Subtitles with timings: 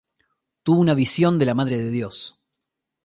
[0.63, 2.41] Tuvo una visión de la Madre de Dios.